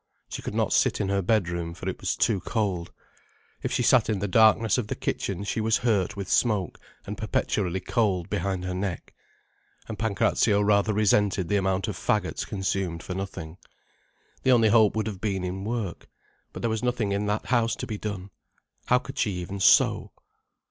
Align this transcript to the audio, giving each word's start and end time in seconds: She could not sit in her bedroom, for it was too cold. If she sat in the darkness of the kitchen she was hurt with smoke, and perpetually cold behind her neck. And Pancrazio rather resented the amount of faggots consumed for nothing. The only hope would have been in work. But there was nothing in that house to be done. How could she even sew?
She 0.29 0.41
could 0.41 0.55
not 0.55 0.73
sit 0.73 0.99
in 0.99 1.09
her 1.09 1.21
bedroom, 1.21 1.75
for 1.75 1.87
it 1.87 1.99
was 2.01 2.15
too 2.15 2.39
cold. 2.39 2.91
If 3.61 3.71
she 3.71 3.83
sat 3.83 4.09
in 4.09 4.17
the 4.17 4.27
darkness 4.27 4.79
of 4.79 4.87
the 4.87 4.95
kitchen 4.95 5.43
she 5.43 5.61
was 5.61 5.77
hurt 5.85 6.15
with 6.17 6.27
smoke, 6.27 6.79
and 7.05 7.19
perpetually 7.19 7.81
cold 7.81 8.27
behind 8.27 8.65
her 8.65 8.73
neck. 8.73 9.13
And 9.87 9.99
Pancrazio 9.99 10.59
rather 10.61 10.91
resented 10.91 11.49
the 11.49 11.55
amount 11.57 11.87
of 11.87 11.95
faggots 11.95 12.47
consumed 12.47 13.03
for 13.03 13.13
nothing. 13.13 13.57
The 14.41 14.51
only 14.53 14.69
hope 14.69 14.95
would 14.95 15.05
have 15.05 15.21
been 15.21 15.43
in 15.43 15.65
work. 15.65 16.09
But 16.51 16.63
there 16.63 16.71
was 16.71 16.81
nothing 16.81 17.11
in 17.11 17.27
that 17.27 17.45
house 17.45 17.75
to 17.75 17.85
be 17.85 17.99
done. 17.99 18.31
How 18.87 18.97
could 18.97 19.19
she 19.19 19.29
even 19.33 19.59
sew? 19.59 20.11